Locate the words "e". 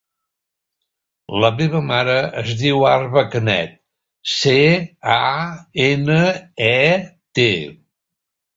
6.73-6.83